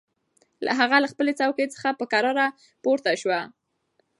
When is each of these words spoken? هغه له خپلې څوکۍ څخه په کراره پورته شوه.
هغه 0.79 0.97
له 1.03 1.07
خپلې 1.13 1.33
څوکۍ 1.39 1.65
څخه 1.73 1.89
په 1.99 2.05
کراره 2.11 2.45
پورته 2.83 3.11
شوه. 3.21 3.39